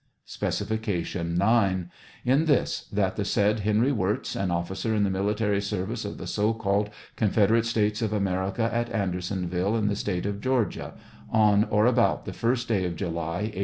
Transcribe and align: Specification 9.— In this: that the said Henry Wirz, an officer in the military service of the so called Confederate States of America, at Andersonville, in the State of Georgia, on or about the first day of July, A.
Specification 0.25 1.35
9.— 1.37 1.91
In 2.33 2.45
this: 2.45 2.85
that 2.91 3.17
the 3.17 3.23
said 3.23 3.59
Henry 3.59 3.91
Wirz, 3.91 4.35
an 4.35 4.49
officer 4.49 4.95
in 4.95 5.03
the 5.03 5.11
military 5.11 5.61
service 5.61 6.05
of 6.05 6.17
the 6.17 6.25
so 6.25 6.53
called 6.55 6.89
Confederate 7.15 7.67
States 7.67 8.01
of 8.01 8.11
America, 8.11 8.63
at 8.73 8.89
Andersonville, 8.91 9.75
in 9.75 9.89
the 9.89 9.95
State 9.95 10.25
of 10.25 10.41
Georgia, 10.41 10.95
on 11.31 11.65
or 11.65 11.85
about 11.85 12.25
the 12.25 12.33
first 12.33 12.67
day 12.67 12.83
of 12.85 12.95
July, 12.95 13.51
A. 13.53 13.59